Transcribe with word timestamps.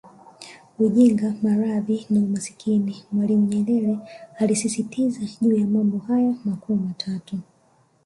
Ujinga 0.79 1.33
maradhi 1.43 1.97
na 2.09 2.19
Umaskini 2.19 2.93
Mwalimu 3.11 3.45
Nyerere 3.45 3.97
alisisitiza 4.39 5.19
juu 5.41 5.55
ya 5.55 5.67
mambo 5.67 5.97
haya 5.97 6.35
makuu 6.45 6.75
matatu 6.75 7.37